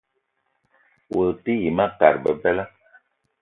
O 1.19 1.21
te 1.43 1.51
yi 1.61 1.69
ma 1.77 1.85
kat 1.99 2.15
bebela. 2.23 2.65